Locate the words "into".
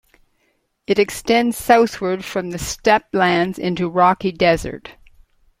3.59-3.87